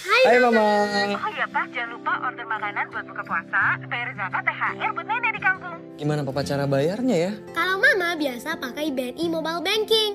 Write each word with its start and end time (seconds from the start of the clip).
Hai, 0.00 0.22
Hai 0.24 0.38
Mama. 0.40 0.64
Oh 1.20 1.30
iya 1.36 1.44
Pak, 1.44 1.76
jangan 1.76 1.92
lupa 1.92 2.12
order 2.24 2.46
makanan 2.48 2.88
buat 2.88 3.04
buka 3.04 3.20
puasa, 3.20 3.76
bayar 3.84 4.08
zakat, 4.16 4.42
THR 4.48 4.90
buat 4.96 5.06
nenek 5.06 5.32
di 5.36 5.40
kampung. 5.44 5.76
Gimana 6.00 6.24
Papa 6.24 6.40
cara 6.40 6.64
bayarnya 6.64 7.16
ya? 7.28 7.32
Kalau 7.52 7.76
Mama 7.76 8.16
biasa 8.16 8.56
pakai 8.56 8.88
BNI 8.96 9.28
Mobile 9.28 9.60
Banking. 9.60 10.12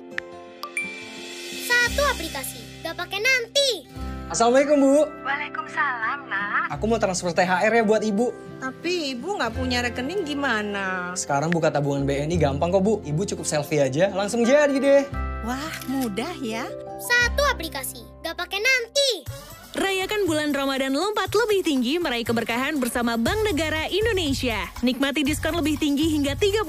Satu 1.70 2.02
aplikasi, 2.10 2.82
gak 2.82 2.98
pakai 2.98 3.22
nanti. 3.22 3.86
Assalamualaikum 4.26 4.78
Bu. 4.82 5.06
Waalaikumsalam, 5.22 6.20
nak. 6.34 6.74
Aku 6.74 6.90
mau 6.90 6.98
transfer 6.98 7.30
THR 7.30 7.70
ya 7.70 7.84
buat 7.86 8.02
Ibu. 8.02 8.58
Tapi 8.58 9.14
ibu 9.14 9.38
nggak 9.38 9.54
punya 9.54 9.86
rekening 9.86 10.26
gimana? 10.26 11.14
Sekarang 11.14 11.54
buka 11.54 11.70
tabungan 11.70 12.10
BNI 12.10 12.34
gampang 12.42 12.74
kok 12.74 12.82
Bu. 12.82 13.06
Ibu 13.06 13.22
cukup 13.22 13.46
selfie 13.46 13.86
aja, 13.86 14.10
langsung 14.18 14.42
jadi 14.42 14.74
deh. 14.74 15.06
Wah, 15.46 15.74
mudah 15.86 16.34
ya. 16.42 16.66
Satu 16.98 17.46
aplikasi, 17.54 18.02
gak 18.26 18.34
pakai 18.34 18.58
nanti. 18.58 19.30
Rayakan 19.76 20.24
bulan 20.24 20.56
Ramadan 20.56 20.96
lompat 20.96 21.36
lebih 21.36 21.60
tinggi 21.60 22.00
meraih 22.00 22.24
keberkahan 22.24 22.80
bersama 22.80 23.20
Bank 23.20 23.44
Negara 23.44 23.92
Indonesia. 23.92 24.72
Nikmati 24.80 25.20
diskon 25.28 25.52
lebih 25.52 25.76
tinggi 25.76 26.16
hingga 26.16 26.32
30% 26.32 26.64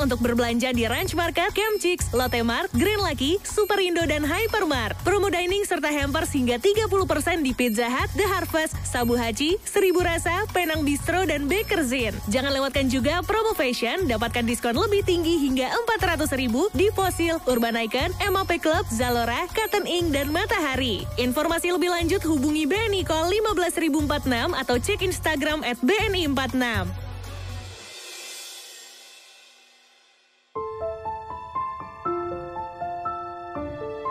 untuk 0.00 0.16
berbelanja 0.24 0.72
di 0.72 0.88
Ranch 0.88 1.12
Market, 1.12 1.52
Camp 1.52 1.76
Chicks, 1.76 2.08
Lotte 2.16 2.40
Mart, 2.40 2.72
Green 2.72 3.04
Lucky, 3.04 3.36
Superindo, 3.44 4.00
dan 4.08 4.24
Hypermart. 4.24 4.96
Promo 5.04 5.28
dining 5.28 5.60
serta 5.68 5.92
hampers 5.92 6.32
hingga 6.32 6.56
30% 6.56 7.44
di 7.44 7.52
Pizza 7.52 7.84
Hut, 7.84 8.08
The 8.16 8.24
Harvest, 8.24 8.80
Sabu 8.80 9.12
Haji, 9.12 9.60
Seribu 9.68 10.00
Rasa, 10.00 10.48
Penang 10.56 10.88
Bistro, 10.88 11.28
dan 11.28 11.52
Bakerzin. 11.52 12.16
Jangan 12.32 12.56
lewatkan 12.56 12.88
juga 12.88 13.20
promo 13.28 13.52
fashion, 13.52 14.08
dapatkan 14.08 14.48
diskon 14.48 14.72
lebih 14.72 15.04
tinggi 15.04 15.36
hingga 15.36 15.68
400 16.00 16.32
ribu 16.40 16.72
di 16.72 16.88
Fossil, 16.96 17.44
Urban 17.44 17.76
Icon, 17.76 18.08
MAP 18.24 18.56
Club, 18.56 18.88
Zalora, 18.88 19.44
Cotton 19.52 19.84
Ink, 19.84 20.16
dan 20.16 20.32
Matahari. 20.32 21.04
Informasi 21.20 21.76
lebih 21.76 21.92
lanjut 21.92 22.24
hubungi 22.24 22.37
BNI 22.38 23.02
Call 23.02 23.34
15046 23.34 24.54
atau 24.54 24.76
cek 24.78 25.00
Instagram 25.02 25.66
at 25.66 25.78
BNI46. 25.82 27.08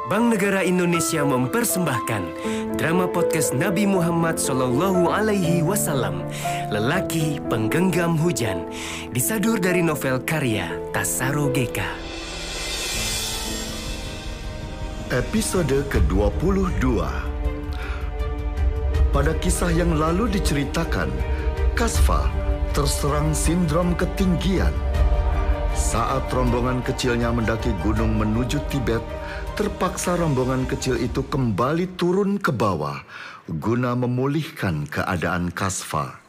Bank 0.08 0.32
Negara 0.32 0.64
Indonesia 0.64 1.20
mempersembahkan 1.28 2.24
drama 2.80 3.12
podcast 3.12 3.52
Nabi 3.52 3.84
Muhammad 3.84 4.40
Sallallahu 4.40 5.12
Alaihi 5.12 5.60
Wasallam, 5.68 6.24
lelaki 6.72 7.44
penggenggam 7.52 8.16
hujan, 8.16 8.72
disadur 9.12 9.60
dari 9.60 9.84
novel 9.84 10.24
karya 10.24 10.72
Tasaro 10.96 11.52
Geka. 11.52 11.92
Episode 15.12 15.88
ke-22 15.92 17.04
Pada 19.18 19.34
kisah 19.42 19.74
yang 19.74 19.98
lalu 19.98 20.30
diceritakan, 20.30 21.10
Kasfa 21.74 22.30
terserang 22.70 23.34
sindrom 23.34 23.98
ketinggian. 23.98 24.70
Saat 25.74 26.30
rombongan 26.30 26.86
kecilnya 26.86 27.34
mendaki 27.34 27.74
gunung 27.82 28.14
menuju 28.14 28.62
Tibet, 28.70 29.02
terpaksa 29.58 30.22
rombongan 30.22 30.70
kecil 30.70 31.02
itu 31.02 31.26
kembali 31.26 31.98
turun 31.98 32.38
ke 32.38 32.54
bawah 32.54 33.02
guna 33.50 33.98
memulihkan 33.98 34.86
keadaan 34.86 35.50
Kasfa. 35.50 36.22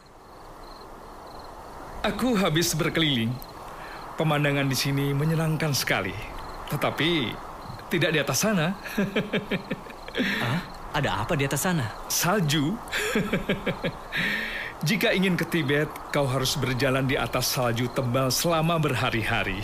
Aku 2.09 2.41
habis 2.41 2.73
berkeliling. 2.73 3.29
Pemandangan 4.17 4.65
di 4.65 4.73
sini 4.73 5.13
menyenangkan 5.13 5.77
sekali. 5.77 6.17
Tetapi 6.73 7.37
tidak 7.93 8.09
di 8.09 8.17
atas 8.17 8.37
sana. 8.41 8.73
Ah, 10.19 10.78
ada 10.93 11.21
apa 11.21 11.37
di 11.37 11.45
atas 11.45 11.65
sana? 11.65 11.85
Salju. 12.09 12.73
Jika 14.89 15.11
ingin 15.11 15.35
ke 15.35 15.43
Tibet, 15.43 15.91
kau 16.15 16.23
harus 16.23 16.55
berjalan 16.55 17.03
di 17.03 17.19
atas 17.19 17.51
salju 17.51 17.91
tebal 17.91 18.31
selama 18.31 18.79
berhari-hari. 18.79 19.59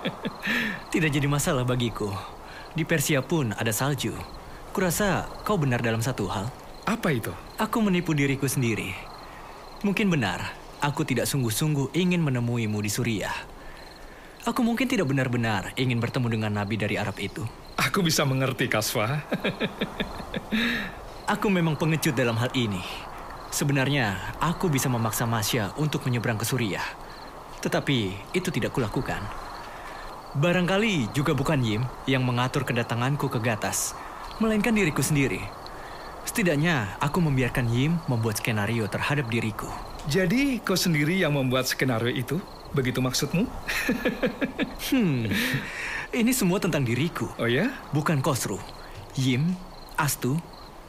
Tidak 0.92 1.06
jadi 1.06 1.30
masalah 1.30 1.62
bagiku. 1.62 2.10
Di 2.74 2.82
Persia 2.82 3.22
pun 3.22 3.54
ada 3.54 3.70
salju. 3.70 4.10
Kurasa 4.74 5.30
kau 5.46 5.54
benar 5.54 5.78
dalam 5.78 6.02
satu 6.02 6.26
hal. 6.26 6.50
Apa 6.82 7.14
itu? 7.14 7.30
Aku 7.62 7.78
menipu 7.78 8.10
diriku 8.10 8.50
sendiri. 8.50 8.90
Mungkin 9.86 10.10
benar, 10.10 10.50
aku 10.82 11.06
tidak 11.06 11.30
sungguh-sungguh 11.30 11.94
ingin 11.94 12.18
menemuimu 12.18 12.82
di 12.82 12.90
Suriah. 12.90 13.36
Aku 14.44 14.66
mungkin 14.66 14.90
tidak 14.90 15.08
benar-benar 15.08 15.72
ingin 15.78 16.02
bertemu 16.02 16.26
dengan 16.28 16.52
nabi 16.58 16.74
dari 16.74 16.98
Arab 16.98 17.16
itu. 17.22 17.46
Aku 17.74 18.06
bisa 18.06 18.22
mengerti, 18.22 18.70
Kaswa. 18.70 19.22
Aku 21.26 21.50
memang 21.50 21.74
pengecut 21.74 22.14
dalam 22.14 22.38
hal 22.38 22.52
ini. 22.54 22.82
Sebenarnya, 23.50 24.34
aku 24.38 24.70
bisa 24.70 24.86
memaksa 24.90 25.26
Masya 25.26 25.74
untuk 25.78 26.06
menyeberang 26.06 26.38
ke 26.38 26.46
Suriah. 26.46 26.84
Tetapi, 27.62 28.14
itu 28.34 28.48
tidak 28.50 28.74
kulakukan. 28.74 29.22
Barangkali 30.34 31.14
juga 31.14 31.34
bukan 31.34 31.62
Yim 31.62 31.82
yang 32.10 32.26
mengatur 32.26 32.66
kedatanganku 32.66 33.30
ke 33.30 33.38
Gatas, 33.38 33.94
melainkan 34.42 34.74
diriku 34.74 35.02
sendiri. 35.02 35.38
Setidaknya, 36.26 36.98
aku 36.98 37.22
membiarkan 37.22 37.70
Yim 37.70 38.02
membuat 38.10 38.42
skenario 38.42 38.90
terhadap 38.90 39.30
diriku. 39.30 39.70
Jadi, 40.10 40.58
kau 40.60 40.74
sendiri 40.74 41.14
yang 41.14 41.38
membuat 41.38 41.70
skenario 41.70 42.10
itu? 42.10 42.42
Begitu 42.74 42.98
maksudmu? 42.98 43.46
Hmm, 44.90 45.30
ini 46.14 46.30
semua 46.30 46.62
tentang 46.62 46.86
diriku, 46.86 47.26
Oh 47.36 47.50
ya? 47.50 47.74
bukan 47.90 48.22
Kosru, 48.22 48.62
Yim, 49.18 49.58
Astu, 49.98 50.38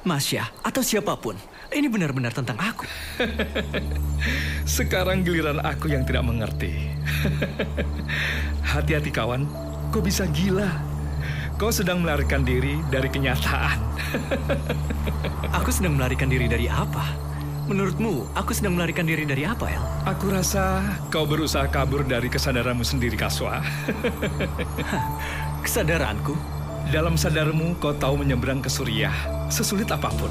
Masya, 0.06 0.46
atau 0.62 0.86
siapa 0.86 1.18
pun. 1.18 1.34
Ini 1.74 1.90
benar-benar 1.90 2.30
tentang 2.32 2.62
aku. 2.62 2.86
Sekarang 4.78 5.26
giliran 5.26 5.58
aku 5.60 5.90
yang 5.90 6.06
tidak 6.06 6.24
mengerti. 6.24 6.94
Hati-hati 8.72 9.10
kawan, 9.10 9.50
kau 9.90 10.00
bisa 10.00 10.30
gila. 10.30 10.70
Kau 11.58 11.74
sedang 11.74 12.06
melarikan 12.06 12.46
diri 12.46 12.78
dari 12.92 13.08
kenyataan. 13.08 13.80
Aku 15.64 15.72
sedang 15.72 15.96
melarikan 15.96 16.28
diri 16.28 16.52
dari 16.52 16.68
apa? 16.68 17.16
Menurutmu, 17.66 18.30
aku 18.38 18.54
sedang 18.54 18.78
melarikan 18.78 19.10
diri 19.10 19.26
dari 19.26 19.42
apa, 19.42 19.66
El? 19.66 19.82
Aku 20.06 20.30
rasa 20.30 20.86
kau 21.10 21.26
berusaha 21.26 21.66
kabur 21.66 22.06
dari 22.06 22.30
kesadaranmu 22.30 22.86
sendiri, 22.86 23.18
Kaswa. 23.18 23.58
Kesadaranku? 25.66 26.38
Dalam 26.94 27.18
sadarmu, 27.18 27.74
kau 27.82 27.98
tahu 27.98 28.22
menyeberang 28.22 28.62
ke 28.62 28.70
Suriah, 28.70 29.18
sesulit 29.50 29.90
apa 29.90 30.14
pun. 30.14 30.30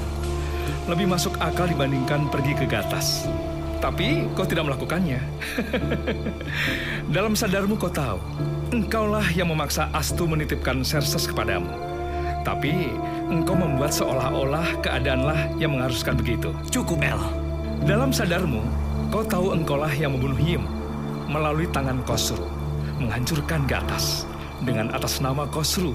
Lebih 0.87 1.11
masuk 1.11 1.35
akal 1.43 1.67
dibandingkan 1.67 2.31
pergi 2.31 2.55
ke 2.55 2.63
Gatas. 2.71 3.27
Tapi 3.83 4.31
kau 4.31 4.47
tidak 4.47 4.71
melakukannya. 4.71 5.19
Dalam 7.15 7.35
sadarmu 7.35 7.75
kau 7.75 7.91
tahu, 7.91 8.15
engkaulah 8.71 9.27
yang 9.35 9.51
memaksa 9.51 9.91
Astu 9.91 10.23
menitipkan 10.23 10.87
Serses 10.87 11.27
kepadamu. 11.27 11.67
Tapi 12.47 12.95
engkau 13.29 13.57
membuat 13.57 13.91
seolah-olah 13.93 14.81
keadaanlah 14.81 15.49
yang 15.57 15.73
mengharuskan 15.77 16.17
begitu. 16.17 16.53
Cukup, 16.69 17.01
El. 17.01 17.21
Dalam 17.85 18.09
sadarmu, 18.09 18.61
kau 19.09 19.25
tahu 19.25 19.53
engkaulah 19.53 19.91
yang 19.93 20.17
membunuh 20.17 20.37
Yim 20.37 20.63
melalui 21.29 21.65
tangan 21.69 22.01
Kosru, 22.05 22.45
menghancurkan 23.01 23.65
Gatas 23.65 24.29
dengan 24.61 24.93
atas 24.93 25.21
nama 25.21 25.45
Kosru, 25.49 25.93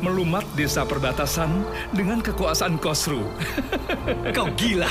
melumat 0.00 0.44
desa 0.56 0.84
perbatasan 0.84 1.64
dengan 1.92 2.20
kekuasaan 2.20 2.76
Kosru. 2.80 3.24
Kau 4.36 4.48
gila. 4.54 4.90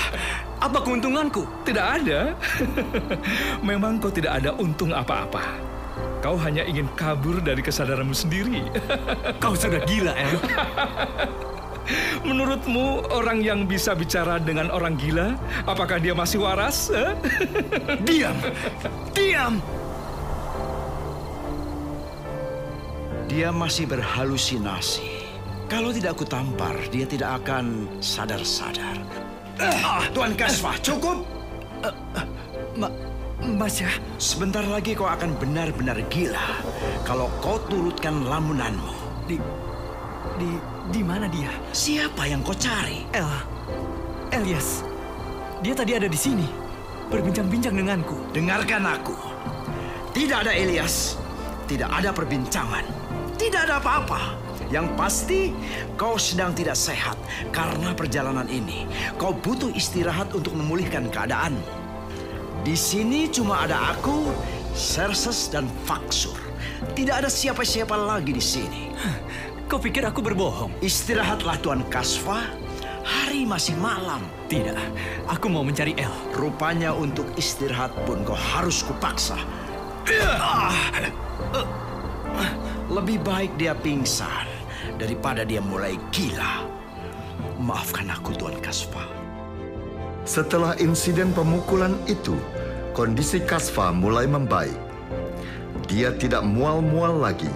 Apa 0.59 0.83
keuntunganku? 0.83 1.47
Tidak 1.63 1.85
ada. 2.03 2.35
Memang 3.67 3.95
kau 3.95 4.11
tidak 4.11 4.43
ada 4.43 4.51
untung 4.59 4.91
apa-apa. 4.91 5.55
Kau 6.19 6.35
hanya 6.35 6.67
ingin 6.67 6.83
kabur 6.99 7.39
dari 7.39 7.63
kesadaranmu 7.63 8.11
sendiri. 8.11 8.67
Kau 9.43 9.55
sudah 9.55 9.79
gila, 9.87 10.11
El. 10.19 10.35
Menurutmu 12.21 13.09
orang 13.09 13.41
yang 13.41 13.65
bisa 13.65 13.97
bicara 13.97 14.37
dengan 14.37 14.69
orang 14.69 14.99
gila, 14.99 15.33
apakah 15.65 15.97
dia 15.97 16.13
masih 16.13 16.43
waras? 16.43 16.93
eh? 16.93 17.13
Diam! 18.07 18.37
Diam! 19.15 19.53
Dia 23.29 23.53
masih 23.53 23.85
berhalusinasi. 23.85 25.21
Kalau 25.69 25.93
tidak 25.93 26.17
aku 26.17 26.25
tampar, 26.25 26.73
dia 26.89 27.05
tidak 27.05 27.45
akan 27.45 27.85
sadar-sadar. 28.01 28.97
Ah, 29.61 30.01
Tuan 30.17 30.33
Kasfah, 30.33 30.73
cukup! 30.81 31.21
Ma 32.73 32.89
Masya, 33.39 33.87
Sebentar 34.19 34.65
lagi 34.67 34.91
kau 34.97 35.07
akan 35.07 35.31
benar-benar 35.39 35.95
gila 36.11 36.59
kalau 37.07 37.31
kau 37.39 37.55
turutkan 37.71 38.27
lamunanmu. 38.27 38.93
di... 39.31 39.39
Di... 40.39 40.51
Di 40.89 41.03
mana 41.05 41.27
dia? 41.27 41.51
Siapa 41.75 42.25
yang 42.25 42.41
kau 42.41 42.55
cari? 42.55 43.05
El. 43.11 43.27
Elias. 44.31 44.81
Dia 45.59 45.75
tadi 45.75 45.93
ada 45.93 46.07
di 46.07 46.15
sini. 46.15 46.47
Berbincang-bincang 47.11 47.75
denganku. 47.75 48.15
Dengarkan 48.31 48.87
aku. 48.87 49.13
Tidak 50.15 50.47
ada 50.47 50.55
Elias. 50.55 51.19
Tidak 51.67 51.91
ada 51.91 52.15
perbincangan. 52.15 52.87
Tidak 53.35 53.67
ada 53.67 53.77
apa-apa. 53.77 54.39
Yang 54.71 54.87
pasti 54.95 55.41
kau 55.99 56.15
sedang 56.15 56.55
tidak 56.55 56.79
sehat 56.79 57.19
karena 57.51 57.93
perjalanan 57.93 58.47
ini. 58.47 58.87
Kau 59.19 59.35
butuh 59.35 59.69
istirahat 59.75 60.31
untuk 60.31 60.55
memulihkan 60.55 61.11
keadaan. 61.11 61.57
Di 62.63 62.73
sini 62.79 63.27
cuma 63.27 63.67
ada 63.67 63.93
aku, 63.93 64.31
Serses 64.71 65.51
dan 65.51 65.67
Faksur. 65.83 66.37
Tidak 66.95 67.25
ada 67.25 67.29
siapa-siapa 67.29 67.93
lagi 67.97 68.31
di 68.31 68.43
sini. 68.43 68.83
Kau 69.69 69.77
pikir 69.77 70.01
aku 70.01 70.25
berbohong? 70.25 70.73
Istirahatlah 70.81 71.61
Tuan 71.61 71.85
Kasva. 71.93 72.41
Hari 73.05 73.45
masih 73.45 73.77
malam. 73.77 74.17
Tidak, 74.49 74.73
aku 75.29 75.45
mau 75.45 75.61
mencari 75.61 75.93
El. 75.93 76.09
Rupanya 76.33 76.89
untuk 76.89 77.29
istirahat 77.37 77.93
pun 78.09 78.25
kau 78.25 78.33
harus 78.33 78.81
kupaksa. 78.81 79.37
Lebih 82.89 83.21
baik 83.21 83.61
dia 83.61 83.77
pingsan 83.77 84.49
daripada 84.97 85.45
dia 85.45 85.61
mulai 85.61 86.01
gila. 86.09 86.65
Maafkan 87.61 88.09
aku 88.09 88.33
Tuan 88.33 88.57
Kasva. 88.65 89.05
Setelah 90.25 90.73
insiden 90.81 91.29
pemukulan 91.29 91.93
itu, 92.09 92.33
kondisi 92.97 93.37
Kasva 93.37 93.93
mulai 93.93 94.25
membaik. 94.25 94.73
Dia 95.85 96.09
tidak 96.17 96.41
mual-mual 96.41 97.21
lagi. 97.21 97.53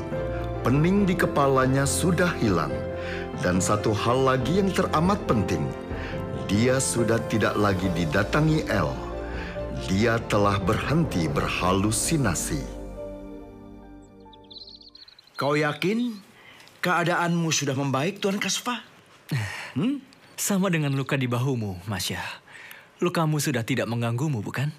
Pening 0.64 1.04
di 1.04 1.12
kepalanya 1.12 1.84
sudah 1.84 2.32
hilang. 2.40 2.72
Dan 3.44 3.60
satu 3.60 3.92
hal 3.92 4.24
lagi 4.24 4.64
yang 4.64 4.72
teramat 4.72 5.20
penting, 5.28 5.68
dia 6.48 6.80
sudah 6.80 7.20
tidak 7.28 7.60
lagi 7.60 7.92
didatangi 7.92 8.64
El. 8.72 8.88
Dia 9.92 10.16
telah 10.32 10.56
berhenti 10.64 11.28
berhalusinasi. 11.28 12.64
Kau 15.36 15.60
yakin 15.60 16.16
keadaanmu 16.80 17.52
sudah 17.52 17.76
membaik, 17.76 18.24
Tuan 18.24 18.40
Kasva? 18.40 18.80
Hmm? 19.76 20.00
Sama 20.40 20.72
dengan 20.72 20.96
luka 20.96 21.20
di 21.20 21.28
bahumu, 21.28 21.84
Masya. 21.92 22.24
Lukamu 23.04 23.44
sudah 23.44 23.68
tidak 23.68 23.92
mengganggumu, 23.92 24.40
bukan? 24.40 24.72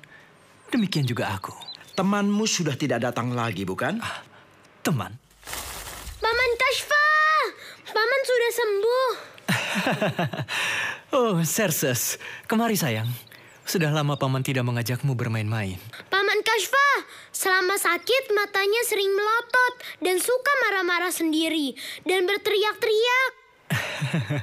Demikian 0.73 1.05
juga 1.05 1.37
aku. 1.37 1.53
Temanmu 1.93 2.49
sudah 2.49 2.73
tidak 2.73 3.05
datang 3.05 3.37
lagi, 3.37 3.69
bukan? 3.69 4.01
Ah, 4.01 4.25
teman? 4.81 5.24
Paman 7.95 8.21
sudah 8.27 8.51
sembuh. 8.51 9.11
oh, 11.17 11.35
Serses. 11.47 12.19
Kemari, 12.51 12.75
sayang. 12.75 13.07
Sudah 13.65 13.89
lama 13.89 14.21
paman 14.21 14.45
tidak 14.45 14.67
mengajakmu 14.69 15.17
bermain-main. 15.17 15.81
Paman 16.13 16.41
Kashfa, 16.45 16.91
selama 17.33 17.81
sakit 17.81 18.35
matanya 18.37 18.83
sering 18.85 19.09
melotot 19.09 19.75
dan 20.05 20.21
suka 20.21 20.53
marah-marah 20.69 21.15
sendiri 21.15 21.73
dan 22.05 22.29
berteriak-teriak. 22.29 23.33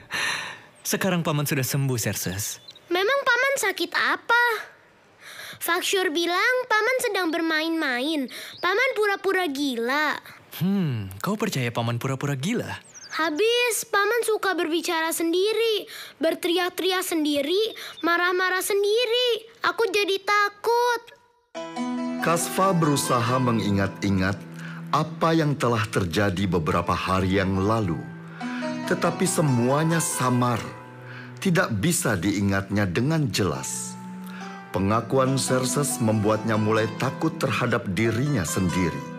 Sekarang 0.92 1.22
paman 1.22 1.46
sudah 1.46 1.62
sembuh, 1.62 2.00
Serses. 2.02 2.58
Memang 2.90 3.20
paman 3.22 3.54
sakit 3.62 3.92
apa? 3.94 4.44
Faksyur 5.62 6.10
bilang 6.10 6.56
paman 6.66 6.98
sedang 7.06 7.28
bermain-main. 7.30 8.26
Paman 8.58 8.90
pura-pura 8.98 9.46
gila. 9.46 10.18
Hmm, 10.58 11.14
kau 11.22 11.38
percaya 11.38 11.70
paman 11.70 12.02
pura-pura 12.02 12.34
gila? 12.34 12.91
Habis, 13.12 13.84
paman 13.92 14.24
suka 14.24 14.56
berbicara 14.56 15.12
sendiri, 15.12 15.84
berteriak-teriak 16.24 17.04
sendiri, 17.04 17.76
marah-marah 18.00 18.64
sendiri. 18.64 19.52
Aku 19.68 19.84
jadi 19.92 20.16
takut. 20.24 21.02
Kasva 22.24 22.72
berusaha 22.72 23.36
mengingat-ingat 23.36 24.40
apa 24.96 25.36
yang 25.36 25.60
telah 25.60 25.84
terjadi 25.92 26.48
beberapa 26.48 26.96
hari 26.96 27.36
yang 27.36 27.60
lalu. 27.60 28.00
Tetapi 28.88 29.28
semuanya 29.28 30.00
samar, 30.00 30.64
tidak 31.44 31.68
bisa 31.84 32.16
diingatnya 32.16 32.88
dengan 32.88 33.28
jelas. 33.28 33.92
Pengakuan 34.72 35.36
Serses 35.36 36.00
membuatnya 36.00 36.56
mulai 36.56 36.88
takut 36.96 37.36
terhadap 37.36 37.92
dirinya 37.92 38.48
sendiri. 38.48 39.11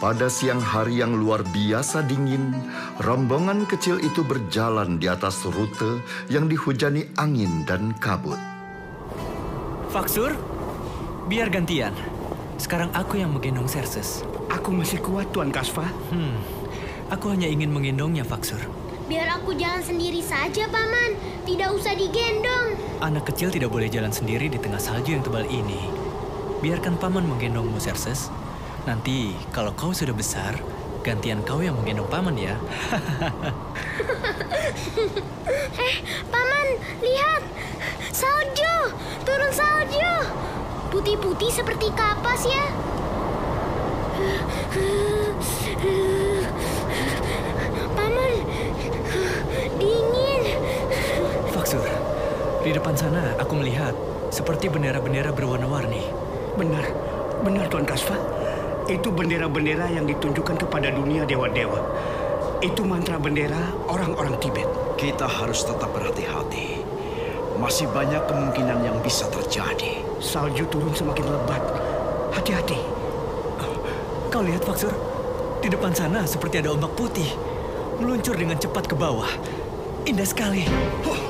Pada 0.00 0.32
siang 0.32 0.64
hari 0.64 1.04
yang 1.04 1.12
luar 1.12 1.44
biasa 1.44 2.00
dingin, 2.08 2.56
rombongan 3.04 3.68
kecil 3.68 4.00
itu 4.00 4.24
berjalan 4.24 4.96
di 4.96 5.04
atas 5.04 5.44
rute 5.44 6.00
yang 6.32 6.48
dihujani 6.48 7.04
angin 7.20 7.68
dan 7.68 7.92
kabut. 8.00 8.40
Faksur, 9.92 10.32
biar 11.28 11.52
gantian. 11.52 11.92
Sekarang 12.56 12.88
aku 12.96 13.20
yang 13.20 13.36
menggendong 13.36 13.68
Serses. 13.68 14.24
Aku 14.48 14.72
masih 14.72 15.04
kuat, 15.04 15.28
Tuan 15.36 15.52
Kasva. 15.52 15.84
Hmm, 16.08 16.40
aku 17.12 17.36
hanya 17.36 17.52
ingin 17.52 17.68
menggendongnya, 17.68 18.24
Faksur. 18.24 18.64
Biar 19.04 19.28
aku 19.36 19.52
jalan 19.52 19.84
sendiri 19.84 20.24
saja, 20.24 20.64
Paman. 20.72 21.12
Tidak 21.44 21.76
usah 21.76 21.92
digendong. 21.92 22.72
Anak 23.04 23.28
kecil 23.28 23.52
tidak 23.52 23.68
boleh 23.68 23.92
jalan 23.92 24.08
sendiri 24.08 24.48
di 24.48 24.56
tengah 24.56 24.80
salju 24.80 25.12
yang 25.12 25.20
tebal 25.20 25.44
ini. 25.44 25.92
Biarkan 26.64 26.96
Paman 26.96 27.28
menggendongmu, 27.28 27.76
Serses. 27.76 28.32
Nanti 28.90 29.38
kalau 29.54 29.70
kau 29.78 29.94
sudah 29.94 30.10
besar, 30.10 30.58
gantian 31.06 31.46
kau 31.46 31.62
yang 31.62 31.78
menggendong 31.78 32.10
paman 32.10 32.34
ya. 32.34 32.58
eh, 35.78 35.94
paman, 36.26 36.68
lihat. 36.98 37.42
Salju, 38.10 38.90
turun 39.22 39.54
salju. 39.54 40.14
Putih-putih 40.90 41.54
seperti 41.54 41.86
kapas 41.94 42.42
ya. 42.50 42.66
Paman, 47.94 48.32
dingin. 49.78 50.42
Faksur, 51.54 51.86
di 52.66 52.74
depan 52.74 52.98
sana 52.98 53.38
aku 53.38 53.54
melihat 53.54 53.94
seperti 54.34 54.66
bendera-bendera 54.66 55.30
berwarna-warni. 55.30 56.10
Benar, 56.58 56.90
benar 57.46 57.70
Tuan 57.70 57.86
Kasva. 57.86 58.39
Itu 58.90 59.14
bendera-bendera 59.14 59.86
yang 59.86 60.02
ditunjukkan 60.02 60.66
kepada 60.66 60.90
dunia 60.90 61.22
dewa-dewa. 61.22 61.78
Itu 62.58 62.82
mantra 62.82 63.22
bendera 63.22 63.70
orang-orang 63.86 64.34
Tibet. 64.42 64.66
Kita 64.98 65.30
harus 65.30 65.62
tetap 65.62 65.94
berhati-hati. 65.94 66.82
Masih 67.62 67.86
banyak 67.94 68.18
kemungkinan 68.26 68.82
yang 68.82 68.98
bisa 68.98 69.30
terjadi. 69.30 70.02
Salju 70.18 70.66
turun 70.66 70.90
semakin 70.90 71.22
lebat. 71.22 71.62
Hati-hati. 72.34 72.82
Kau 74.30 74.42
lihat, 74.42 74.66
Faksur? 74.66 74.90
Di 75.62 75.70
depan 75.70 75.94
sana 75.94 76.26
seperti 76.26 76.58
ada 76.58 76.74
ombak 76.74 76.90
putih. 76.98 77.30
Meluncur 78.02 78.34
dengan 78.34 78.58
cepat 78.58 78.90
ke 78.90 78.98
bawah. 78.98 79.30
Indah 80.02 80.26
sekali. 80.26 80.66
Oh, 81.06 81.20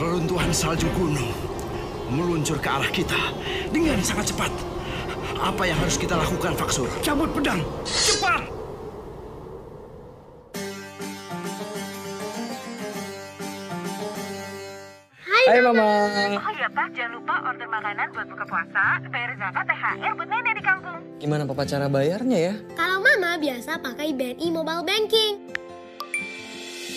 reruntuhan 0.00 0.48
salju 0.56 0.88
gunung. 0.96 1.36
Meluncur 2.08 2.56
ke 2.56 2.68
arah 2.68 2.88
kita 2.88 3.18
dengan 3.68 4.00
sangat 4.00 4.32
cepat. 4.32 4.52
Apa 5.42 5.66
yang 5.66 5.74
harus 5.74 5.98
kita 5.98 6.14
lakukan, 6.14 6.54
Faksur? 6.54 6.86
Cabut 7.02 7.26
pedang, 7.34 7.58
cepat! 7.82 8.46
Hai, 15.26 15.44
Hai 15.50 15.58
Mama. 15.66 15.82
Oh 16.38 16.52
iya 16.54 16.70
Pak, 16.70 16.94
jangan 16.94 17.18
lupa 17.18 17.34
order 17.42 17.66
makanan 17.66 18.06
buat 18.14 18.26
buka 18.30 18.44
puasa, 18.46 19.02
bayar 19.10 19.34
zakat, 19.34 19.66
THR 19.66 20.12
buat 20.14 20.28
nenek 20.30 20.54
di 20.54 20.62
kampung. 20.62 21.02
Gimana 21.18 21.42
papa 21.42 21.66
cara 21.66 21.90
bayarnya 21.90 22.38
ya? 22.38 22.54
Kalau 22.78 23.02
Mama 23.02 23.34
biasa 23.42 23.82
pakai 23.82 24.14
BNI 24.14 24.46
Mobile 24.54 24.86
Banking. 24.86 25.34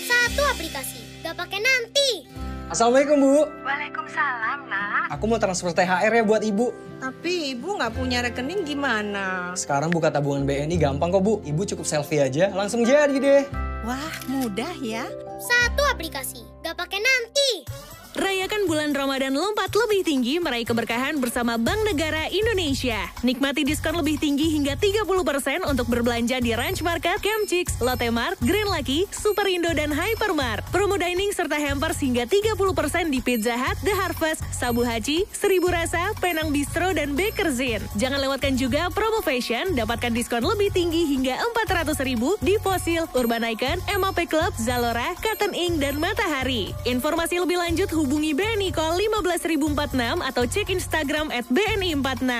Satu 0.05 0.45
aplikasi, 0.53 1.25
gak 1.25 1.33
pakai 1.33 1.57
nanti. 1.57 2.44
Assalamualaikum 2.65 3.21
Bu. 3.21 3.45
Waalaikumsalam, 3.61 4.65
nak. 4.65 5.13
Aku 5.13 5.29
mau 5.29 5.37
transfer 5.37 5.69
THR 5.69 6.09
ya 6.09 6.23
buat 6.25 6.41
Ibu. 6.41 6.97
Tapi 6.97 7.53
ibu 7.53 7.77
nggak 7.77 7.93
punya 7.93 8.25
rekening 8.25 8.65
gimana? 8.65 9.53
Sekarang 9.53 9.93
buka 9.93 10.09
tabungan 10.09 10.49
BNI 10.49 10.73
gampang 10.81 11.13
kok 11.13 11.21
Bu. 11.21 11.45
Ibu 11.45 11.61
cukup 11.61 11.85
selfie 11.85 12.25
aja, 12.25 12.49
langsung 12.57 12.81
jadi 12.81 13.13
deh. 13.13 13.45
Wah, 13.85 14.13
mudah 14.25 14.73
ya. 14.81 15.05
Satu 15.37 15.85
aplikasi, 15.93 16.41
gak 16.65 16.73
pakai 16.73 16.97
nanti. 16.97 17.69
Rayakan 18.15 18.63
bulan 18.63 18.95
Ramadan 18.95 19.35
lompat 19.35 19.75
lebih 19.75 20.07
tinggi 20.07 20.39
meraih 20.39 20.63
keberkahan 20.63 21.19
bersama 21.19 21.59
Bank 21.59 21.83
Negara 21.83 22.31
Indonesia. 22.31 23.11
Nikmati 23.27 23.67
diskon 23.67 23.91
lebih 23.91 24.15
tinggi 24.15 24.55
hingga 24.55 24.79
30% 24.79 25.67
untuk 25.67 25.91
berbelanja 25.91 26.39
di 26.39 26.55
Ranch 26.55 26.79
Market, 26.79 27.19
Camp 27.19 27.43
Chicks, 27.43 27.75
Lotte 27.83 28.07
Mart, 28.15 28.39
Green 28.39 28.71
Lucky, 28.71 29.03
Superindo, 29.11 29.67
dan 29.75 29.91
Hypermart. 29.91 30.63
Promo 30.71 30.95
dining 30.95 31.35
serta 31.35 31.59
hampers 31.59 31.99
hingga 31.99 32.23
30% 32.23 33.11
di 33.11 33.19
Pizza 33.19 33.59
Hut, 33.59 33.83
The 33.83 33.91
Harvest, 33.91 34.47
Sabu 34.47 34.87
Haji, 34.87 35.27
Seribu 35.35 35.67
Rasa, 35.67 36.15
Penang 36.23 36.55
Bistro, 36.55 36.95
dan 36.95 37.19
Bakerzin. 37.19 37.83
Jangan 37.99 38.23
lewatkan 38.23 38.55
juga 38.55 38.87
promo 38.95 39.19
fashion, 39.27 39.75
dapatkan 39.75 40.15
diskon 40.15 40.47
lebih 40.47 40.71
tinggi 40.71 41.03
hingga 41.03 41.35
400 41.67 41.99
ribu 42.07 42.39
di 42.39 42.55
Fossil, 42.63 43.11
Urban 43.11 43.43
Icon, 43.43 43.83
MAP 43.91 44.31
Club, 44.31 44.55
Zalora, 44.55 45.11
Cotton 45.19 45.51
Ink, 45.51 45.83
dan 45.83 45.99
Matahari. 45.99 46.71
Informasi 46.87 47.43
lebih 47.43 47.59
lanjut 47.59 47.91
hubungi 47.91 48.04
BNI 48.05 48.69
Call 48.69 49.01
15046 49.01 50.21
atau 50.21 50.43
cek 50.45 50.67
Instagram 50.69 51.27
at 51.33 51.45
BNI46. 51.49 52.33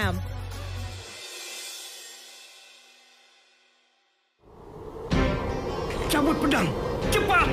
Cabut 6.10 6.38
pedang. 6.40 6.68
Cepat! 7.10 7.48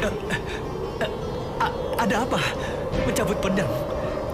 ada 2.03 2.27
apa? 2.27 2.41
Mencabut 3.07 3.39
pedang? 3.39 3.71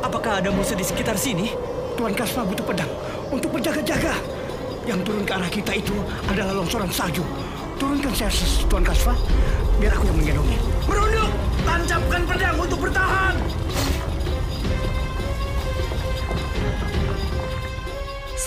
Apakah 0.01 0.41
ada 0.41 0.49
musuh 0.49 0.77
di 0.77 0.85
sekitar 0.85 1.21
sini? 1.21 1.53
Tuan 1.99 2.17
Kasma 2.17 2.47
butuh 2.47 2.65
pedang 2.65 2.89
untuk 3.29 3.53
berjaga-jaga. 3.53 4.15
Yang 4.89 5.01
turun 5.05 5.25
ke 5.29 5.33
arah 5.37 5.51
kita 5.53 5.73
itu 5.77 5.93
adalah 6.33 6.57
longsoran 6.57 6.89
salju. 6.89 7.21
Turunkan 7.77 8.15
Serses, 8.17 8.65
Tuan 8.67 8.83
Kasfa. 8.83 9.13
Biar 9.79 9.95
aku 9.95 10.11
yang 10.11 10.17
menggendongnya. 10.19 10.61
Merunduk! 10.89 11.31
Tancapkan 11.63 12.23
pedang 12.25 12.57
untuk 12.57 12.79
bertahan! 12.83 13.48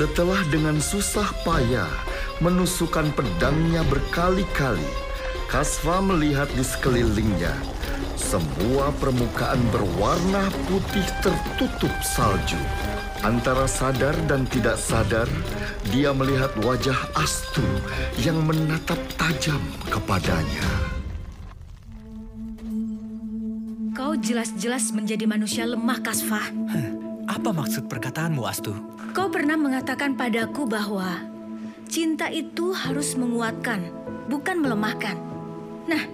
Setelah 0.01 0.41
dengan 0.49 0.81
susah 0.81 1.29
payah 1.45 1.85
menusukkan 2.41 3.13
pedangnya 3.13 3.85
berkali-kali, 3.85 4.89
Kasva 5.45 6.01
melihat 6.01 6.49
di 6.57 6.65
sekelilingnya 6.65 7.53
semua 8.17 8.89
permukaan 8.97 9.61
berwarna 9.69 10.49
putih 10.65 11.05
tertutup 11.21 11.93
salju. 12.01 12.57
Antara 13.21 13.69
sadar 13.69 14.17
dan 14.25 14.49
tidak 14.49 14.81
sadar, 14.81 15.29
dia 15.93 16.09
melihat 16.17 16.49
wajah 16.65 16.97
Astu 17.13 17.61
yang 18.25 18.41
menatap 18.41 18.97
tajam 19.21 19.61
kepadanya. 19.85 20.65
Kau 23.93 24.17
jelas-jelas 24.17 24.89
menjadi 24.97 25.29
manusia 25.29 25.69
lemah, 25.69 26.01
Kasfah. 26.01 26.49
Apa 27.41 27.57
maksud 27.57 27.89
perkataanmu, 27.89 28.45
Astu? 28.45 28.69
Kau 29.17 29.25
pernah 29.33 29.57
mengatakan 29.57 30.13
padaku 30.13 30.69
bahwa 30.69 31.25
cinta 31.89 32.29
itu 32.29 32.69
harus 32.69 33.17
menguatkan, 33.17 33.81
bukan 34.29 34.61
melemahkan. 34.61 35.17
Nah, 35.89 36.05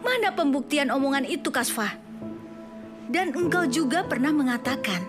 mana 0.00 0.32
pembuktian 0.32 0.88
omongan 0.88 1.28
itu, 1.28 1.52
Kasfah? 1.52 2.00
Dan 3.12 3.36
engkau 3.36 3.68
juga 3.68 4.08
pernah 4.08 4.32
mengatakan, 4.32 5.04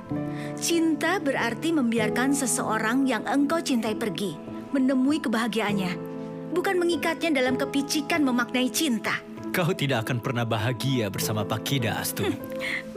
cinta 0.59 1.23
berarti 1.23 1.71
membiarkan 1.71 2.35
seseorang 2.35 3.07
yang 3.07 3.23
engkau 3.23 3.63
cintai 3.63 3.95
pergi, 3.95 4.35
menemui 4.75 5.23
kebahagiaannya, 5.23 5.95
bukan 6.51 6.75
mengikatnya 6.75 7.31
dalam 7.31 7.55
kepicikan 7.55 8.27
memaknai 8.27 8.67
cinta. 8.67 9.23
Kau 9.55 9.71
tidak 9.71 10.03
akan 10.03 10.19
pernah 10.19 10.43
bahagia 10.43 11.07
bersama 11.07 11.47
Pak 11.47 11.63
Kida, 11.63 11.95
Astu. 11.95 12.27
Hmm, 12.27 12.35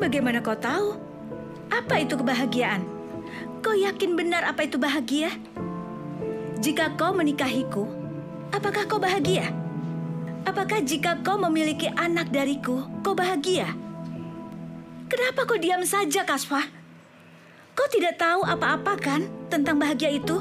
bagaimana 0.03 0.43
kau 0.43 0.59
tahu? 0.59 1.08
Apa 1.69 2.01
itu 2.01 2.17
kebahagiaan? 2.17 2.85
Kau 3.61 3.77
yakin 3.77 4.17
benar 4.17 4.45
apa 4.49 4.65
itu 4.65 4.81
bahagia? 4.81 5.33
Jika 6.59 6.97
kau 6.99 7.15
menikahiku, 7.15 7.87
apakah 8.51 8.89
kau 8.89 8.99
bahagia? 8.99 9.53
Apakah 10.49 10.81
jika 10.81 11.21
kau 11.21 11.37
memiliki 11.37 11.93
anak 11.93 12.33
dariku, 12.33 12.89
kau 13.05 13.13
bahagia? 13.13 13.69
Kenapa 15.09 15.45
kau 15.45 15.61
diam 15.61 15.85
saja, 15.85 16.25
Kasfa? 16.25 16.65
Kau 17.77 17.89
tidak 17.93 18.17
tahu 18.19 18.43
apa-apa 18.45 18.95
kan 18.99 19.21
tentang 19.53 19.77
bahagia 19.77 20.13
itu? 20.13 20.41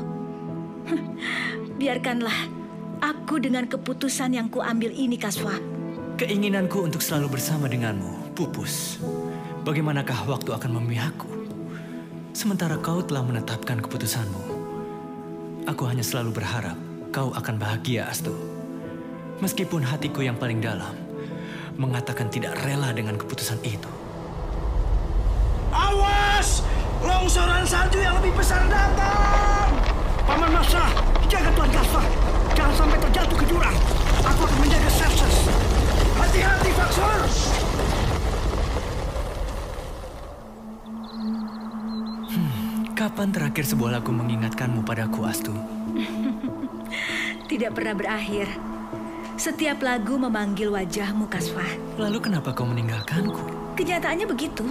Biarkanlah 1.79 2.49
aku 3.03 3.37
dengan 3.43 3.67
keputusan 3.67 4.35
yang 4.35 4.47
kuambil 4.47 4.89
ini, 4.95 5.19
Kasfa. 5.19 5.59
Keinginanku 6.17 6.81
untuk 6.81 7.03
selalu 7.03 7.37
bersama 7.37 7.69
denganmu 7.69 8.33
pupus. 8.33 8.97
Bagaimanakah 9.67 10.31
waktu 10.31 10.55
akan 10.55 10.79
memihakku? 10.79 11.27
Sementara 12.31 12.79
kau 12.79 13.03
telah 13.03 13.19
menetapkan 13.19 13.83
keputusanmu. 13.83 14.39
Aku 15.67 15.83
hanya 15.91 16.07
selalu 16.07 16.39
berharap 16.39 16.79
kau 17.11 17.35
akan 17.35 17.59
bahagia, 17.59 18.07
Astu. 18.07 18.31
Meskipun 19.43 19.83
hatiku 19.83 20.23
yang 20.23 20.39
paling 20.39 20.63
dalam 20.63 20.95
mengatakan 21.75 22.31
tidak 22.31 22.55
rela 22.63 22.95
dengan 22.95 23.19
keputusan 23.19 23.59
itu. 23.67 23.91
Awas! 25.75 26.63
Longsoran 27.03 27.67
salju 27.67 27.99
yang 27.99 28.15
lebih 28.23 28.39
besar 28.39 28.63
datang! 28.71 29.67
Paman 30.23 30.47
Masa, 30.47 30.87
jaga 31.27 31.51
Tuan 31.51 31.67
Kasper. 31.75 32.05
Jangan 32.55 32.87
sampai 32.87 32.97
terjatuh 33.03 33.35
ke 33.35 33.45
jurang. 33.51 33.75
Aku 34.31 34.47
akan 34.47 34.57
menjaga 34.63 34.89
Serses. 34.95 35.35
Hati-hati, 36.15 36.71
Faksor! 36.71 37.66
Kapan 43.17 43.33
terakhir 43.33 43.65
sebuah 43.65 43.97
lagu 43.97 44.13
mengingatkanmu 44.13 44.85
padaku, 44.85 45.25
Astu? 45.25 45.49
Tidak 47.49 47.73
pernah 47.73 47.97
berakhir. 47.97 48.45
Setiap 49.41 49.81
lagu 49.81 50.21
memanggil 50.21 50.69
wajahmu, 50.69 51.25
Kasfa. 51.25 51.65
Lalu 51.97 52.21
kenapa 52.21 52.53
kau 52.53 52.69
meninggalkanku? 52.69 53.73
Kenyataannya 53.73 54.29
begitu. 54.29 54.69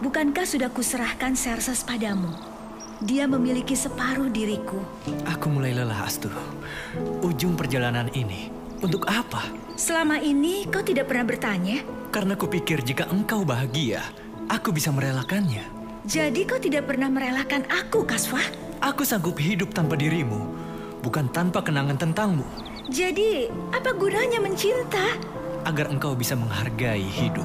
Bukankah 0.00 0.48
sudah 0.48 0.72
kuserahkan 0.72 1.36
Serses 1.36 1.84
padamu? 1.84 2.32
Dia 3.04 3.28
memiliki 3.28 3.76
separuh 3.76 4.32
diriku. 4.32 4.80
Aku 5.36 5.52
mulai 5.52 5.76
lelah, 5.76 6.00
Astu. 6.00 6.32
Ujung 7.20 7.60
perjalanan 7.60 8.08
ini, 8.16 8.48
untuk 8.80 9.04
apa? 9.04 9.52
Selama 9.76 10.16
ini 10.16 10.64
kau 10.72 10.80
tidak 10.80 11.12
pernah 11.12 11.28
bertanya? 11.28 11.84
Karena 12.08 12.40
kupikir 12.40 12.80
jika 12.80 13.04
engkau 13.12 13.44
bahagia, 13.44 14.00
aku 14.48 14.72
bisa 14.72 14.88
merelakannya. 14.88 15.75
Jadi 16.06 16.46
kau 16.46 16.54
tidak 16.62 16.86
pernah 16.86 17.10
merelakan 17.10 17.66
aku, 17.66 18.06
Kaswah? 18.06 18.46
Aku 18.78 19.02
sanggup 19.02 19.42
hidup 19.42 19.74
tanpa 19.74 19.98
dirimu, 19.98 20.54
bukan 21.02 21.26
tanpa 21.34 21.58
kenangan 21.66 21.98
tentangmu. 21.98 22.46
Jadi, 22.86 23.50
apa 23.74 23.90
gunanya 23.90 24.38
mencinta? 24.38 25.18
Agar 25.66 25.90
engkau 25.90 26.14
bisa 26.14 26.38
menghargai 26.38 27.02
hidup. 27.02 27.42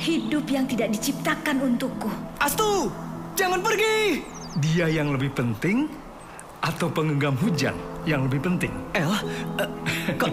Hidup 0.00 0.48
yang 0.48 0.64
tidak 0.64 0.88
diciptakan 0.96 1.60
untukku. 1.60 2.08
Astu, 2.40 2.88
jangan 3.36 3.60
pergi. 3.60 4.24
Dia 4.64 4.88
yang 4.88 5.12
lebih 5.12 5.36
penting 5.36 5.92
atau 6.64 6.88
pengenggam 6.88 7.36
hujan 7.36 7.76
yang 8.08 8.24
lebih 8.24 8.40
penting? 8.40 8.72
El, 8.96 9.12
uh, 9.12 9.68
kau, 10.16 10.32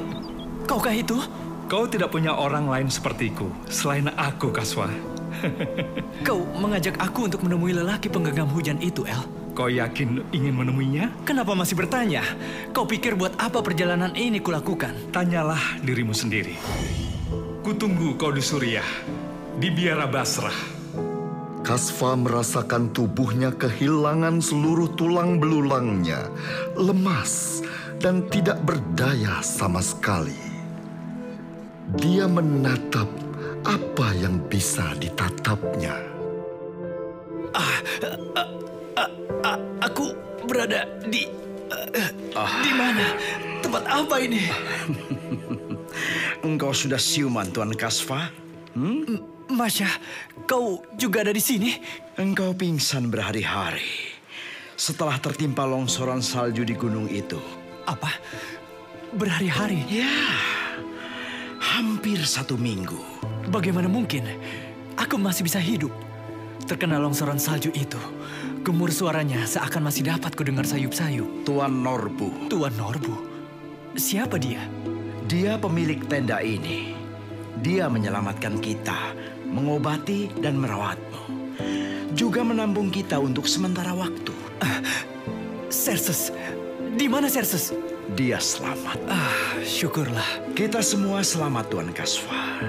kaukah 0.64 0.96
itu? 0.96 1.20
Kau 1.68 1.84
tidak 1.92 2.16
punya 2.16 2.32
orang 2.32 2.72
lain 2.72 2.88
sepertiku 2.88 3.52
selain 3.68 4.08
aku, 4.16 4.48
Kaswa. 4.56 5.19
kau 6.28 6.44
mengajak 6.58 6.96
aku 7.00 7.32
untuk 7.32 7.44
menemui 7.46 7.74
lelaki 7.76 8.08
penggenggam 8.12 8.50
hujan 8.52 8.78
itu, 8.80 9.06
El. 9.08 9.24
Kau 9.54 9.68
yakin 9.68 10.24
ingin 10.32 10.56
menemuinya? 10.56 11.12
Kenapa 11.28 11.52
masih 11.52 11.76
bertanya? 11.76 12.24
Kau 12.72 12.88
pikir 12.88 13.20
buat 13.20 13.36
apa 13.36 13.60
perjalanan 13.60 14.16
ini 14.16 14.40
kulakukan? 14.40 15.12
Tanyalah 15.12 15.84
dirimu 15.84 16.16
sendiri. 16.16 16.56
Kutunggu 17.60 18.16
kau 18.16 18.32
di 18.32 18.40
Suriah 18.40 18.88
di 19.60 19.68
biara 19.68 20.08
Basrah. 20.08 20.80
Kasfa 21.60 22.16
merasakan 22.16 22.96
tubuhnya 22.96 23.52
kehilangan 23.52 24.40
seluruh 24.40 24.96
tulang 24.96 25.38
belulangnya, 25.38 26.32
lemas 26.80 27.60
dan 28.00 28.24
tidak 28.32 28.64
berdaya 28.64 29.44
sama 29.44 29.84
sekali. 29.84 30.40
Dia 32.00 32.32
menatap 32.32 33.12
apa 33.66 34.08
yang 34.16 34.40
bisa 34.48 34.96
ditatapnya. 34.96 35.96
Ah, 37.52 37.78
ah, 38.06 38.48
ah, 38.96 39.10
ah 39.44 39.58
aku 39.84 40.14
berada 40.46 40.86
di 41.10 41.26
ah. 42.38 42.62
di 42.64 42.72
mana? 42.72 43.06
Tempat 43.60 43.84
apa 43.86 44.16
ini? 44.24 44.42
Engkau 46.48 46.72
sudah 46.72 47.02
siuman, 47.02 47.52
Tuan 47.52 47.76
Kasfa? 47.76 48.32
Hmm? 48.78 49.20
Masya, 49.50 49.90
kau 50.46 50.86
juga 50.96 51.26
ada 51.26 51.34
di 51.34 51.42
sini? 51.42 51.74
Engkau 52.16 52.54
pingsan 52.54 53.10
berhari-hari 53.10 54.14
setelah 54.80 55.20
tertimpa 55.20 55.68
longsoran 55.68 56.24
salju 56.24 56.64
di 56.64 56.78
gunung 56.78 57.12
itu. 57.12 57.42
Apa? 57.84 58.16
Berhari-hari? 59.12 59.84
Ya, 59.90 60.08
hampir 61.60 62.24
satu 62.24 62.56
minggu. 62.56 63.02
Bagaimana 63.50 63.90
mungkin 63.90 64.30
aku 64.94 65.18
masih 65.18 65.42
bisa 65.42 65.58
hidup? 65.58 65.90
Terkena 66.70 67.02
longsoran 67.02 67.42
salju 67.42 67.74
itu, 67.74 67.98
gemur 68.62 68.94
suaranya 68.94 69.42
seakan 69.42 69.90
masih 69.90 70.06
dapat 70.06 70.38
kudengar 70.38 70.70
sayup-sayup. 70.70 71.50
Tuan 71.50 71.82
Norbu. 71.82 72.46
Tuan 72.46 72.78
Norbu? 72.78 73.18
Siapa 73.98 74.38
dia? 74.38 74.62
Dia 75.26 75.58
pemilik 75.58 75.98
tenda 76.06 76.46
ini. 76.46 76.94
Dia 77.66 77.90
menyelamatkan 77.90 78.62
kita 78.62 79.18
mengobati 79.50 80.30
dan 80.38 80.62
merawatmu. 80.62 81.24
Juga 82.14 82.46
menambung 82.46 82.94
kita 82.94 83.18
untuk 83.18 83.50
sementara 83.50 83.98
waktu. 83.98 84.34
Uh, 84.62 84.80
Serses, 85.74 86.30
di 87.02 87.10
mana 87.10 87.26
Serses? 87.26 87.74
Dia 88.14 88.38
selamat. 88.38 88.98
Ah, 89.10 89.58
syukurlah. 89.66 90.54
Kita 90.54 90.86
semua 90.86 91.26
selamat 91.26 91.66
Tuan 91.74 91.90
Kasfa. 91.90 92.62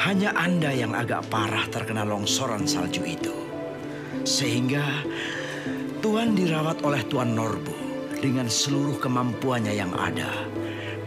Hanya 0.00 0.32
Anda 0.32 0.72
yang 0.72 0.96
agak 0.96 1.28
parah 1.28 1.68
terkena 1.68 2.08
longsoran 2.08 2.64
salju 2.64 3.04
itu. 3.04 3.36
Sehingga 4.24 5.04
Tuan 6.00 6.32
dirawat 6.32 6.80
oleh 6.80 7.04
Tuan 7.04 7.36
Norbu 7.36 7.76
dengan 8.16 8.48
seluruh 8.48 8.96
kemampuannya 8.96 9.76
yang 9.76 9.92
ada. 9.92 10.48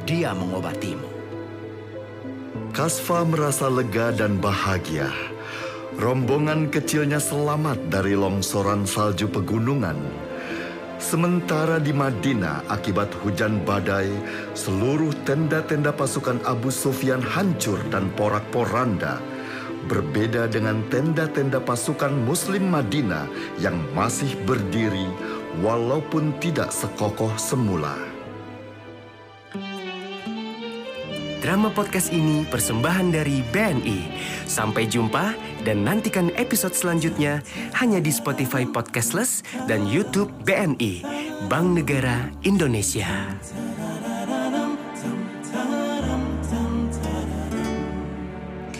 Dia 0.06 0.38
mengobatimu. 0.38 1.10
Kasfa 2.70 3.26
merasa 3.26 3.66
lega 3.66 4.14
dan 4.14 4.38
bahagia. 4.38 5.10
Rombongan 5.98 6.70
kecilnya 6.70 7.18
selamat 7.18 7.90
dari 7.90 8.14
longsoran 8.14 8.86
salju 8.86 9.26
pegunungan. 9.26 9.98
Sementara 11.04 11.84
di 11.84 11.92
Madinah 11.92 12.64
akibat 12.72 13.12
hujan 13.20 13.60
badai, 13.68 14.08
seluruh 14.56 15.12
tenda-tenda 15.28 15.92
pasukan 15.92 16.40
Abu 16.48 16.72
Sufyan 16.72 17.20
hancur 17.20 17.76
dan 17.92 18.08
porak-poranda. 18.16 19.20
Berbeda 19.92 20.48
dengan 20.48 20.80
tenda-tenda 20.88 21.60
pasukan 21.60 22.16
Muslim 22.24 22.72
Madinah 22.72 23.28
yang 23.60 23.84
masih 23.92 24.32
berdiri 24.48 25.12
walaupun 25.60 26.32
tidak 26.40 26.72
sekokoh 26.72 27.36
semula. 27.36 28.13
Drama 31.44 31.68
podcast 31.76 32.16
ini 32.16 32.48
persembahan 32.48 33.12
dari 33.12 33.44
BNI. 33.52 34.16
Sampai 34.48 34.88
jumpa 34.88 35.36
dan 35.68 35.84
nantikan 35.84 36.32
episode 36.40 36.72
selanjutnya 36.72 37.44
hanya 37.76 38.00
di 38.00 38.16
Spotify 38.16 38.64
Podcastless 38.64 39.44
dan 39.68 39.84
YouTube 39.84 40.32
BNI, 40.48 41.04
Bank 41.52 41.84
Negara 41.84 42.32
Indonesia. 42.48 43.36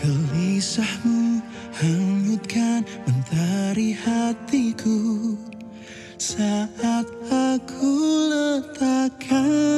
Gelisahmu 0.00 1.44
hanyutkan 1.76 2.80
mentari 3.04 3.92
hatiku 3.92 5.36
Saat 6.16 7.12
aku 7.28 7.92
letakkan 8.32 9.73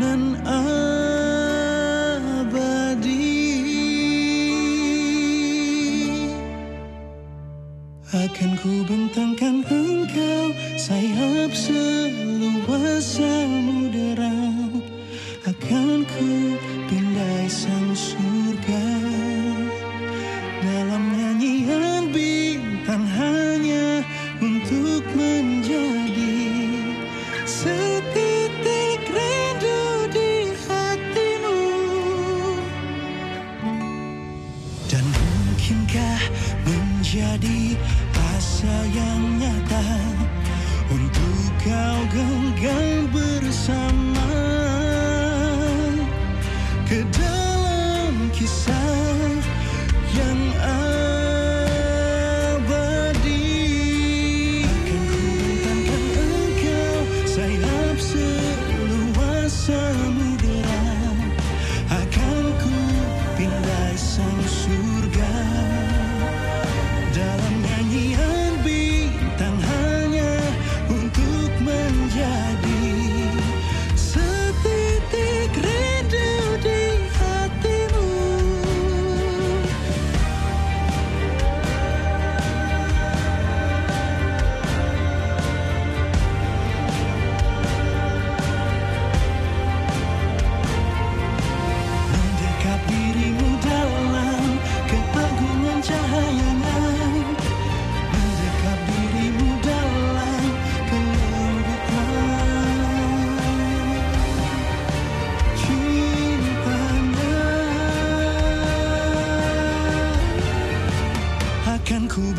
nan 0.00 0.22
abadi. 0.44 1.64
Akan 8.12 8.50
ku 8.60 8.72
menjadi 37.16 37.80
asa 38.36 38.76
yang 38.92 39.40
nyata. 39.40 39.88
Untuk 40.92 41.48
kau 41.64 42.00
genggam 42.12 43.08
bersama 43.08 44.55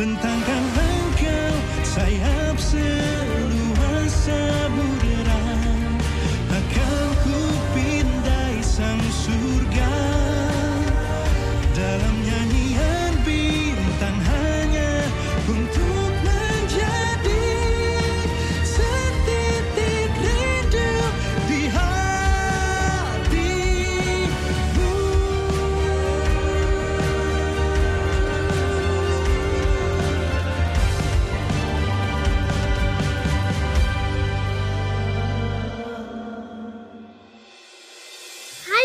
bentangkan 0.07 0.63
engkau 0.79 1.55
sayap 1.83 2.55
seluas 2.55 4.07
samudera 4.07 5.26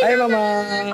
Hai 0.03 0.19
Mama. 0.19 0.43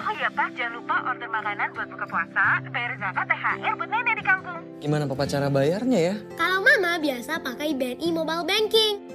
Oh 0.05 0.13
iya 0.13 0.29
Pak, 0.29 0.53
jangan 0.53 0.85
lupa 0.85 1.01
order 1.01 1.33
makanan 1.33 1.73
buat 1.73 1.89
buka 1.89 2.05
puasa, 2.13 2.61
bayar 2.69 2.93
zakat, 3.01 3.25
THR 3.25 3.73
buat 3.81 3.89
nenek 3.89 4.15
di 4.21 4.25
kampung. 4.29 4.61
Gimana 4.85 5.09
papa 5.09 5.25
cara 5.25 5.49
bayarnya 5.49 6.13
ya? 6.13 6.15
Kalau 6.37 6.61
mama 6.61 7.01
biasa 7.01 7.41
pakai 7.41 7.73
BNI 7.73 8.09
Mobile 8.13 8.45
Banking. 8.45 9.09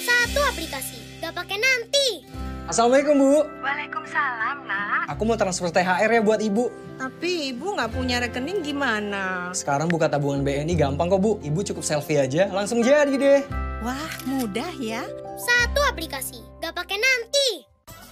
Satu 0.00 0.40
aplikasi, 0.48 1.20
gak 1.20 1.36
pakai 1.36 1.60
nanti. 1.60 2.24
Assalamualaikum 2.72 3.20
Bu. 3.20 3.44
Waalaikumsalam, 3.60 4.64
nak. 4.64 5.12
Aku 5.12 5.28
mau 5.28 5.36
transfer 5.36 5.68
THR 5.68 6.08
ya 6.08 6.20
buat 6.24 6.40
Ibu. 6.40 6.96
Tapi 6.96 7.52
ibu 7.52 7.76
nggak 7.76 7.92
punya 7.92 8.16
rekening 8.16 8.64
gimana? 8.64 9.52
Sekarang 9.52 9.92
buka 9.92 10.08
tabungan 10.08 10.40
BNI 10.40 10.72
gampang 10.72 11.12
kok 11.12 11.20
Bu. 11.20 11.36
Ibu 11.44 11.60
cukup 11.68 11.84
selfie 11.84 12.16
aja, 12.16 12.48
langsung 12.48 12.80
jadi 12.80 13.12
deh. 13.12 13.44
Wah, 13.84 14.08
mudah 14.24 14.72
ya. 14.80 15.04
Satu 15.36 15.84
aplikasi, 15.84 16.40
gak 16.64 16.72
pakai 16.72 16.96
nanti. 16.96 17.67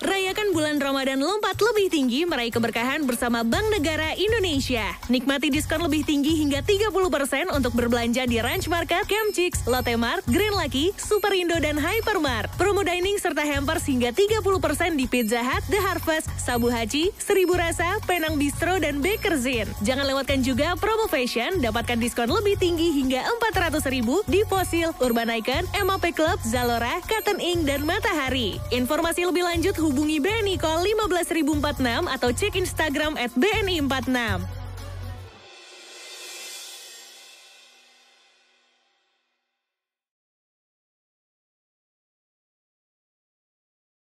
Rayakan 0.06 0.54
bulan 0.54 0.78
Ramadan 0.78 1.18
lompat 1.18 1.58
lebih 1.58 1.90
tinggi 1.90 2.22
meraih 2.22 2.54
keberkahan 2.54 3.02
bersama 3.10 3.42
Bank 3.42 3.74
Negara 3.74 4.14
Indonesia. 4.14 4.94
Nikmati 5.10 5.50
diskon 5.50 5.82
lebih 5.82 6.06
tinggi 6.06 6.38
hingga 6.38 6.62
30% 6.62 7.50
untuk 7.50 7.74
berbelanja 7.74 8.22
di 8.22 8.38
Ranch 8.38 8.70
Market, 8.70 9.02
Camp 9.10 9.34
Chicks, 9.34 9.66
Lotte 9.66 9.98
Mart, 9.98 10.22
Green 10.30 10.54
Lucky, 10.54 10.94
Superindo, 10.94 11.58
dan 11.58 11.74
Hypermart. 11.74 12.54
Promo 12.54 12.86
dining 12.86 13.18
serta 13.18 13.42
hampers 13.42 13.82
hingga 13.82 14.14
30% 14.14 14.94
di 14.94 15.10
Pizza 15.10 15.42
Hut, 15.42 15.66
The 15.74 15.82
Harvest, 15.82 16.30
Sabu 16.38 16.70
Haji, 16.70 17.10
Seribu 17.18 17.58
Rasa, 17.58 17.98
Penang 18.06 18.38
Bistro, 18.38 18.78
dan 18.78 19.02
Bakerzin. 19.02 19.66
Jangan 19.82 20.06
lewatkan 20.06 20.38
juga 20.38 20.78
promo 20.78 21.10
fashion, 21.10 21.58
dapatkan 21.58 21.98
diskon 21.98 22.30
lebih 22.30 22.54
tinggi 22.62 22.94
hingga 22.94 23.26
400 23.50 23.82
ribu 23.90 24.22
di 24.30 24.46
Fossil, 24.46 24.94
Urban 25.02 25.34
Icon, 25.34 25.66
MAP 25.82 26.14
Club, 26.14 26.38
Zalora, 26.46 27.02
Cotton 27.10 27.42
Ink, 27.42 27.66
dan 27.66 27.82
Matahari. 27.82 28.62
Informasi 28.70 29.26
lebih 29.26 29.42
lanjut 29.42 29.74
hubungi 29.74 29.95
BNI 29.96 30.60
Call 30.60 30.84
15046 30.84 32.04
atau 32.04 32.28
cek 32.34 32.52
Instagram 32.60 33.16
at 33.16 33.32
BNI46. 33.32 34.65